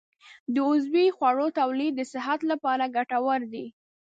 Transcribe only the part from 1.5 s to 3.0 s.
تولید د صحت لپاره